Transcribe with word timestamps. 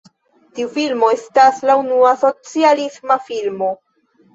Tiu 0.59 0.71
filmo 0.77 1.11
estas 1.19 1.61
la 1.71 1.77
unua 1.85 2.17
"socialisma 2.25 3.23
filmo". 3.33 3.75